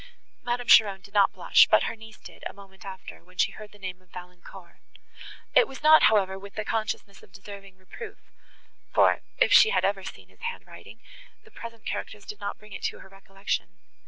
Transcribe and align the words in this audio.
Madame 0.41 0.65
Cheron 0.67 0.99
did 1.01 1.13
not 1.13 1.31
blush; 1.31 1.67
but 1.69 1.83
her 1.83 1.95
niece 1.95 2.17
did, 2.17 2.43
a 2.47 2.53
moment 2.53 2.83
after, 2.83 3.23
when 3.23 3.37
she 3.37 3.51
heard 3.51 3.71
the 3.71 3.77
name 3.77 4.01
of 4.01 4.09
Valancourt. 4.09 4.77
It 5.53 5.67
was 5.67 5.83
not, 5.83 6.01
however, 6.01 6.39
with 6.39 6.55
the 6.55 6.65
consciousness 6.65 7.21
of 7.21 7.31
deserving 7.31 7.77
reproof, 7.77 8.17
for, 8.91 9.21
if 9.37 9.53
she 9.53 9.71
ever 9.71 10.01
had 10.01 10.07
seen 10.11 10.29
his 10.29 10.41
hand 10.41 10.65
writing, 10.65 11.01
the 11.43 11.51
present 11.51 11.85
characters 11.85 12.25
did 12.25 12.39
not 12.41 12.57
bring 12.57 12.73
it 12.73 12.81
to 12.85 12.97
her 13.01 13.09
recollection. 13.09 13.75